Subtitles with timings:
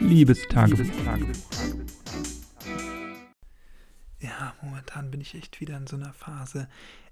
[0.00, 0.86] Liebestagebuch.
[4.20, 6.68] Ja, momentan bin ich echt wieder in so einer Phase,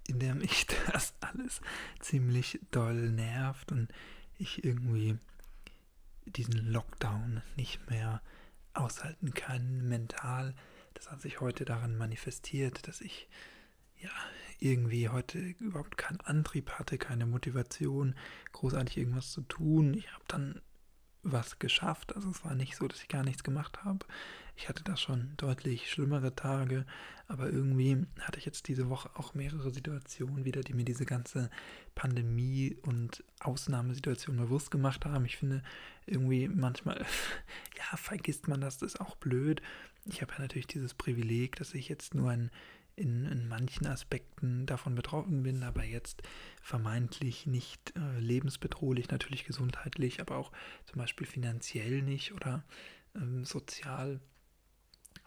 [0.06, 1.60] in der mich das alles
[2.00, 3.88] ziemlich doll nervt und
[4.38, 5.18] ich irgendwie
[6.24, 8.22] diesen Lockdown nicht mehr
[8.74, 10.54] aushalten kann, mental.
[10.94, 13.28] Das hat sich heute daran manifestiert, dass ich
[14.00, 14.10] ja
[14.60, 18.14] irgendwie heute überhaupt keinen Antrieb hatte, keine Motivation,
[18.52, 19.94] großartig irgendwas zu tun.
[19.94, 20.60] Ich habe dann
[21.32, 22.14] was geschafft.
[22.14, 24.06] Also es war nicht so, dass ich gar nichts gemacht habe.
[24.56, 26.84] Ich hatte da schon deutlich schlimmere Tage,
[27.28, 31.48] aber irgendwie hatte ich jetzt diese Woche auch mehrere Situationen wieder, die mir diese ganze
[31.94, 35.24] Pandemie und Ausnahmesituation bewusst gemacht haben.
[35.26, 35.62] Ich finde
[36.06, 36.98] irgendwie manchmal,
[37.78, 39.62] ja, vergisst man das, das ist auch blöd.
[40.06, 42.50] Ich habe ja natürlich dieses Privileg, dass ich jetzt nur ein
[42.98, 46.22] in, in manchen Aspekten davon betroffen bin, aber jetzt
[46.60, 50.52] vermeintlich nicht äh, lebensbedrohlich, natürlich gesundheitlich, aber auch
[50.86, 52.64] zum Beispiel finanziell nicht oder
[53.14, 54.20] ähm, sozial.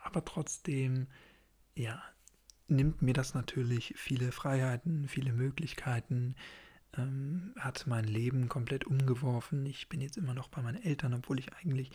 [0.04, 1.08] Aber trotzdem,
[1.76, 2.02] ja,
[2.68, 6.36] nimmt mir das natürlich viele Freiheiten, viele Möglichkeiten,
[6.98, 9.66] ähm, hat mein Leben komplett umgeworfen.
[9.66, 11.92] Ich bin jetzt immer noch bei meinen Eltern, obwohl ich eigentlich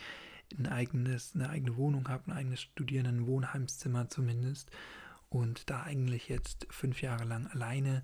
[0.59, 4.71] ein eigenes, eine eigene Wohnung habe, ein eigenes Studierenden-Wohnheimszimmer zumindest
[5.29, 8.03] und da eigentlich jetzt fünf Jahre lang alleine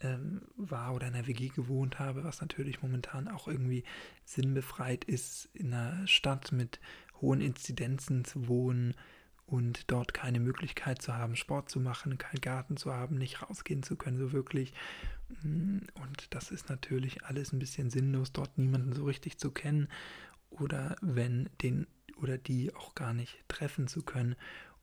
[0.00, 3.84] ähm, war oder in der WG gewohnt habe, was natürlich momentan auch irgendwie
[4.24, 6.80] sinnbefreit ist, in einer Stadt mit
[7.20, 8.94] hohen Inzidenzen zu wohnen
[9.46, 13.82] und dort keine Möglichkeit zu haben, Sport zu machen, keinen Garten zu haben, nicht rausgehen
[13.82, 14.72] zu können, so wirklich.
[15.42, 19.88] Mm, und das ist natürlich alles ein bisschen sinnlos, dort niemanden so richtig zu kennen
[20.50, 21.86] oder wenn den
[22.16, 24.36] oder die auch gar nicht treffen zu können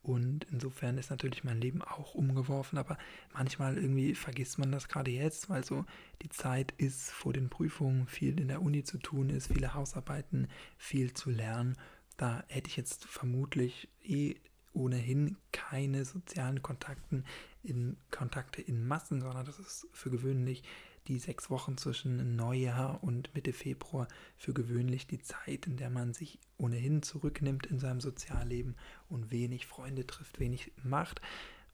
[0.03, 2.97] und insofern ist natürlich mein Leben auch umgeworfen, aber
[3.33, 5.85] manchmal irgendwie vergisst man das gerade jetzt, weil so
[6.23, 10.47] die Zeit ist vor den Prüfungen, viel in der Uni zu tun ist, viele Hausarbeiten,
[10.77, 11.77] viel zu lernen.
[12.17, 14.35] Da hätte ich jetzt vermutlich eh
[14.73, 17.25] ohnehin keine sozialen Kontakten
[17.61, 20.63] in Kontakte in Massen, sondern das ist für gewöhnlich
[21.11, 24.07] die sechs Wochen zwischen Neujahr und Mitte Februar
[24.38, 28.77] für gewöhnlich die Zeit, in der man sich ohnehin zurücknimmt in seinem Sozialleben
[29.09, 31.19] und wenig Freunde trifft, wenig macht.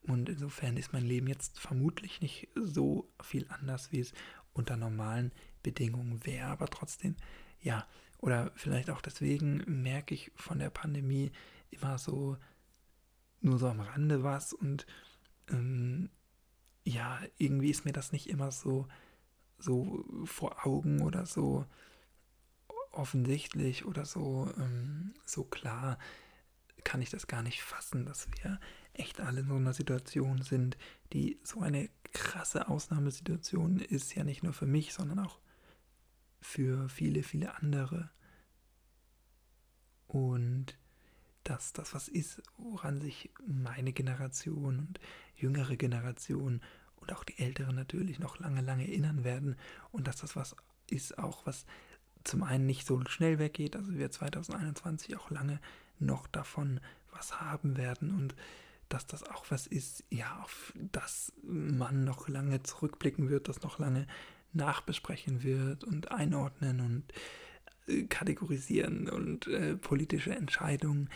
[0.02, 4.12] Und insofern ist mein Leben jetzt vermutlich nicht so viel anders, wie es
[4.54, 5.32] unter normalen
[5.62, 6.48] Bedingungen wäre.
[6.48, 7.16] Aber trotzdem,
[7.62, 7.86] ja,
[8.18, 11.32] oder vielleicht auch deswegen merke ich von der Pandemie
[11.70, 12.38] immer so
[13.42, 14.88] nur so am Rande was und
[15.52, 16.10] ähm,
[16.86, 18.88] ja, irgendwie ist mir das nicht immer so
[19.58, 21.66] so vor Augen oder so
[22.92, 25.98] offensichtlich oder so, ähm, so klar
[26.84, 28.60] kann ich das gar nicht fassen, dass wir
[28.94, 30.78] echt alle in so einer Situation sind,
[31.14, 35.40] die so eine krasse Ausnahmesituation ist, ja nicht nur für mich, sondern auch
[36.42, 38.10] für viele, viele andere.
[40.08, 40.78] Und
[41.44, 45.00] dass das was ist, woran sich meine Generation und
[45.36, 46.62] jüngere Generation
[47.08, 49.56] und auch die Älteren natürlich noch lange, lange erinnern werden.
[49.92, 50.56] Und dass das was
[50.90, 51.66] ist, auch was
[52.24, 55.60] zum einen nicht so schnell weggeht, also wir 2021 auch lange
[56.00, 56.80] noch davon
[57.12, 58.14] was haben werden.
[58.14, 58.36] Und
[58.90, 63.80] dass das auch was ist, ja, auf das man noch lange zurückblicken wird, das noch
[63.80, 64.06] lange
[64.54, 67.04] nachbesprechen wird und einordnen und
[67.88, 71.10] äh, kategorisieren und äh, politische Entscheidungen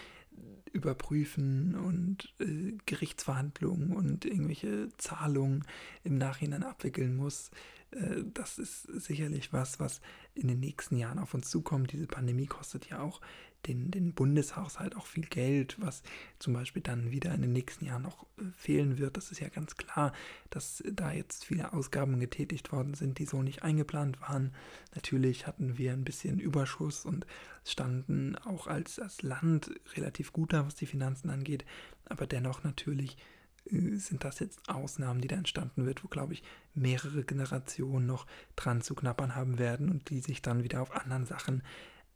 [0.71, 5.65] überprüfen und äh, Gerichtsverhandlungen und irgendwelche Zahlungen
[6.03, 7.51] im Nachhinein abwickeln muss.
[7.91, 10.01] Äh, das ist sicherlich was, was
[10.33, 11.91] in den nächsten Jahren auf uns zukommt.
[11.91, 13.21] Diese Pandemie kostet ja auch
[13.67, 16.01] den, den Bundeshaushalt auch viel Geld, was
[16.39, 19.17] zum Beispiel dann wieder in den nächsten Jahren noch äh, fehlen wird.
[19.17, 20.13] Das ist ja ganz klar,
[20.49, 24.53] dass da jetzt viele Ausgaben getätigt worden sind, die so nicht eingeplant waren.
[24.95, 27.25] Natürlich hatten wir ein bisschen Überschuss und
[27.63, 31.65] standen auch als, als Land relativ gut da, was die Finanzen angeht.
[32.05, 33.17] Aber dennoch natürlich
[33.65, 38.81] sind das jetzt Ausnahmen, die da entstanden wird, wo, glaube ich, mehrere Generationen noch dran
[38.81, 41.63] zu knappern haben werden und die sich dann wieder auf anderen Sachen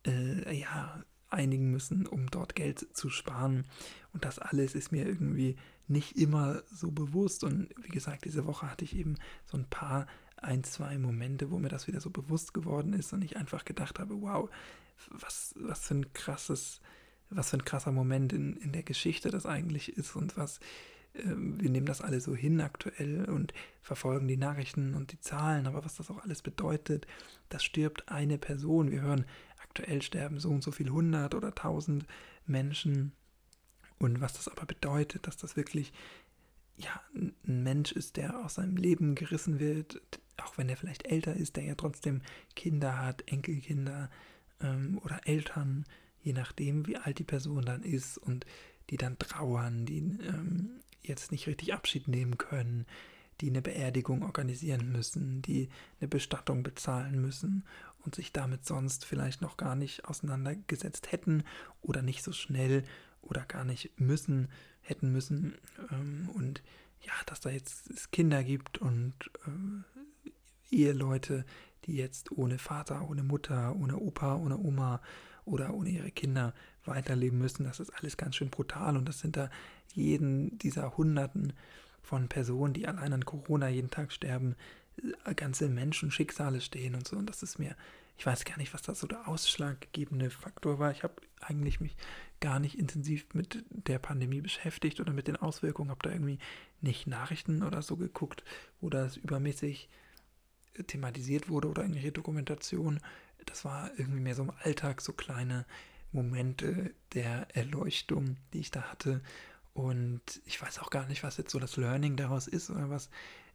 [0.05, 3.65] äh, ja, einigen müssen, um dort Geld zu sparen.
[4.13, 5.55] Und das alles ist mir irgendwie
[5.87, 7.43] nicht immer so bewusst.
[7.43, 9.15] Und wie gesagt, diese Woche hatte ich eben
[9.45, 10.07] so ein paar,
[10.37, 13.99] ein, zwei Momente, wo mir das wieder so bewusst geworden ist und ich einfach gedacht
[13.99, 14.49] habe, wow,
[15.11, 16.81] was, was für ein krasses,
[17.29, 20.59] was für ein krasser Moment in, in der Geschichte das eigentlich ist und was,
[21.23, 25.85] wir nehmen das alle so hin aktuell und verfolgen die Nachrichten und die Zahlen, aber
[25.85, 27.07] was das auch alles bedeutet,
[27.49, 28.91] das stirbt eine Person.
[28.91, 29.25] Wir hören
[29.63, 32.05] aktuell sterben so und so viel hundert oder tausend
[32.45, 33.13] Menschen.
[33.97, 35.93] Und was das aber bedeutet, dass das wirklich
[36.77, 40.01] ja, ein Mensch ist, der aus seinem Leben gerissen wird,
[40.37, 42.21] auch wenn er vielleicht älter ist, der ja trotzdem
[42.55, 44.09] Kinder hat, Enkelkinder
[44.59, 45.85] ähm, oder Eltern,
[46.21, 48.45] je nachdem, wie alt die Person dann ist und
[48.89, 52.85] die dann trauern, die ähm, jetzt nicht richtig Abschied nehmen können,
[53.41, 55.69] die eine Beerdigung organisieren müssen, die
[55.99, 57.65] eine Bestattung bezahlen müssen
[58.03, 61.43] und sich damit sonst vielleicht noch gar nicht auseinandergesetzt hätten
[61.81, 62.83] oder nicht so schnell
[63.21, 64.49] oder gar nicht müssen,
[64.81, 65.55] hätten müssen.
[65.91, 66.61] Ähm, und
[67.01, 69.13] ja, dass da jetzt Kinder gibt und
[69.45, 71.45] äh, Eheleute,
[71.85, 75.01] die jetzt ohne Vater, ohne Mutter, ohne Opa, ohne Oma
[75.45, 76.53] oder ohne ihre Kinder
[76.83, 77.63] weiterleben müssen.
[77.63, 79.49] Das ist alles ganz schön brutal und das sind da
[79.93, 81.53] jeden dieser Hunderten
[82.01, 84.55] von Personen, die allein an Corona jeden Tag sterben,
[85.25, 87.17] äh, ganze Menschenschicksale stehen und so.
[87.17, 87.75] Und das ist mir,
[88.17, 90.91] ich weiß gar nicht, was da so der ausschlaggebende Faktor war.
[90.91, 91.95] Ich habe eigentlich mich
[92.39, 96.39] gar nicht intensiv mit der Pandemie beschäftigt oder mit den Auswirkungen, habe da irgendwie
[96.81, 98.43] nicht Nachrichten oder so geguckt,
[98.81, 99.89] wo das übermäßig
[100.87, 102.99] thematisiert wurde oder irgendwelche Dokumentation.
[103.45, 105.65] Das war irgendwie mehr so im Alltag, so kleine
[106.11, 109.21] Momente der Erleuchtung, die ich da hatte.
[109.73, 113.09] Und ich weiß auch gar nicht, was jetzt so das Learning daraus ist oder was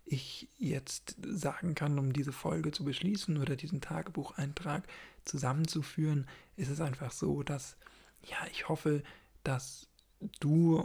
[0.05, 4.87] ich jetzt sagen kann, um diese Folge zu beschließen oder diesen Tagebucheintrag
[5.25, 6.27] zusammenzuführen,
[6.57, 7.77] ist es einfach so, dass
[8.23, 9.03] ja, ich hoffe,
[9.45, 9.89] dass
[10.41, 10.85] du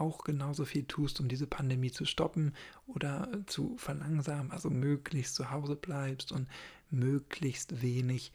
[0.00, 2.54] auch genauso viel tust, um diese Pandemie zu stoppen
[2.86, 6.48] oder zu verlangsamen, also möglichst zu Hause bleibst und
[6.90, 8.32] möglichst wenig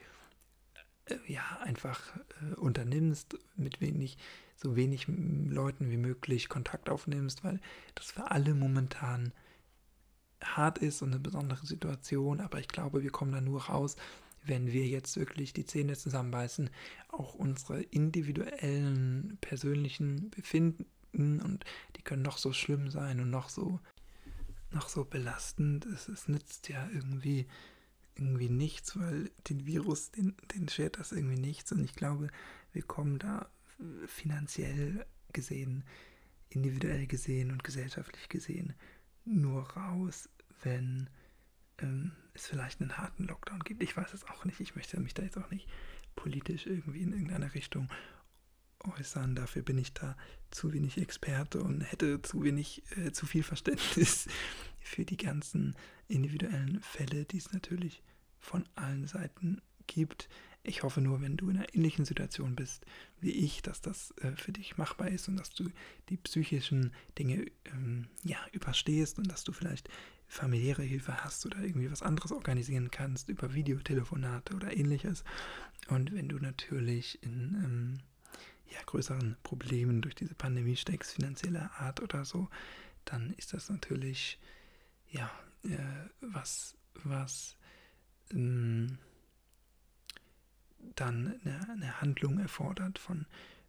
[1.05, 2.01] äh, ja einfach
[2.41, 4.17] äh, unternimmst, mit wenig
[4.55, 7.59] so wenig Leuten wie möglich Kontakt aufnimmst, weil
[7.93, 9.33] das für alle momentan
[10.41, 13.95] hart ist und eine besondere Situation, aber ich glaube, wir kommen da nur raus,
[14.43, 16.69] wenn wir jetzt wirklich die Zähne zusammenbeißen,
[17.09, 20.85] auch unsere individuellen, persönlichen Befinden
[21.15, 21.65] und
[21.95, 23.79] die können noch so schlimm sein und noch so,
[24.71, 25.85] noch so belastend.
[25.85, 27.47] Es, es nützt ja irgendwie,
[28.15, 32.27] irgendwie nichts, weil den Virus, den, den schert das irgendwie nichts und ich glaube,
[32.73, 33.49] wir kommen da
[34.07, 35.83] finanziell gesehen,
[36.49, 38.73] individuell gesehen und gesellschaftlich gesehen
[39.25, 40.29] nur raus,
[40.61, 41.09] wenn
[41.79, 43.83] ähm, es vielleicht einen harten Lockdown gibt.
[43.83, 44.59] Ich weiß es auch nicht.
[44.59, 45.67] Ich möchte mich da jetzt auch nicht
[46.15, 47.89] politisch irgendwie in irgendeine Richtung
[48.85, 49.35] äußern.
[49.35, 50.15] Dafür bin ich da
[50.51, 54.27] zu wenig Experte und hätte zu wenig, äh, zu viel Verständnis
[54.79, 55.75] für die ganzen
[56.07, 58.03] individuellen Fälle, die es natürlich
[58.39, 60.29] von allen Seiten gibt.
[60.63, 62.85] Ich hoffe nur, wenn du in einer ähnlichen Situation bist
[63.21, 65.69] wie ich, dass das äh, für dich machbar ist und dass du
[66.09, 69.89] die psychischen Dinge ähm, ja, überstehst und dass du vielleicht
[70.27, 75.23] familiäre Hilfe hast oder irgendwie was anderes organisieren kannst über Videotelefonate oder ähnliches.
[75.87, 77.99] Und wenn du natürlich in ähm,
[78.71, 82.49] ja, größeren Problemen durch diese Pandemie steckst, finanzieller Art oder so,
[83.05, 84.39] dann ist das natürlich
[85.09, 85.29] ja
[85.63, 85.77] äh,
[86.21, 87.55] was, was
[88.31, 88.97] ähm,
[90.95, 93.25] dann eine, eine, Handlung erfordert von,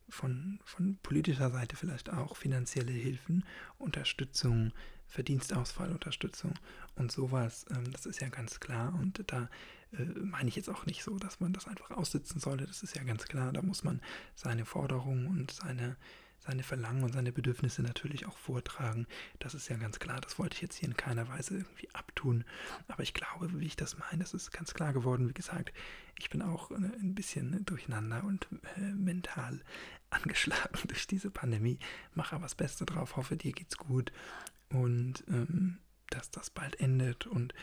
[0.08, 3.44] von, von politischer Seite vielleicht auch finanzielle Hilfen,
[3.78, 4.72] Unterstützung,
[5.08, 6.54] Verdienstausfallunterstützung
[6.96, 7.66] und sowas.
[7.70, 8.94] Ähm, das ist ja ganz klar.
[8.94, 9.48] Und da
[9.92, 12.66] äh, meine ich jetzt auch nicht so, dass man das einfach aussitzen sollte.
[12.66, 13.52] Das ist ja ganz klar.
[13.52, 14.00] Da muss man
[14.34, 15.96] seine Forderungen und seine,
[16.38, 19.06] seine Verlangen und seine Bedürfnisse natürlich auch vortragen.
[19.38, 20.20] Das ist ja ganz klar.
[20.20, 22.44] Das wollte ich jetzt hier in keiner Weise irgendwie abtun.
[22.88, 25.28] Aber ich glaube, wie ich das meine, das ist ganz klar geworden.
[25.28, 25.72] Wie gesagt,
[26.18, 29.60] ich bin auch äh, ein bisschen durcheinander und äh, mental
[30.10, 31.78] angeschlagen durch diese Pandemie.
[32.14, 33.16] Mache aber das Beste drauf.
[33.16, 34.12] Hoffe, dir geht's gut
[34.70, 35.78] und ähm,
[36.10, 37.54] dass das bald endet und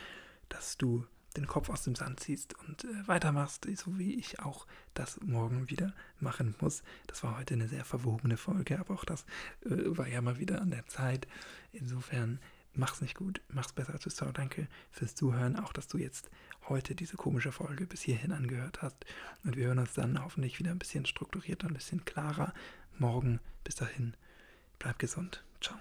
[0.48, 4.66] dass du den Kopf aus dem Sand ziehst und äh, weitermachst, so wie ich auch
[4.94, 6.82] das morgen wieder machen muss.
[7.06, 9.22] Das war heute eine sehr verwobene Folge, aber auch das
[9.64, 11.26] äh, war ja mal wieder an der Zeit.
[11.72, 12.38] Insofern
[12.74, 13.98] mach's nicht gut, mach's besser.
[13.98, 16.30] Tschüss, danke fürs Zuhören, auch dass du jetzt
[16.68, 19.04] heute diese komische Folge bis hierhin angehört hast.
[19.44, 22.52] Und wir hören uns dann hoffentlich wieder ein bisschen strukturierter, ein bisschen klarer
[22.98, 23.40] morgen.
[23.64, 24.14] Bis dahin,
[24.78, 25.42] bleib gesund.
[25.60, 25.78] Ciao.